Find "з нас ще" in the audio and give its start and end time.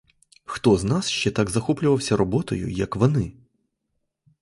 0.77-1.31